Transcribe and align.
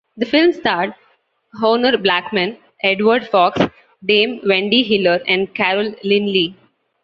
The 0.17 0.25
film 0.25 0.51
starred 0.51 0.95
Honor 1.61 1.95
Blackman, 1.95 2.57
Edward 2.81 3.27
Fox, 3.27 3.61
Dame 4.03 4.41
Wendy 4.47 4.81
Hiller 4.81 5.19
and 5.27 5.53
Carol 5.53 5.91
Lynley. 6.03 6.55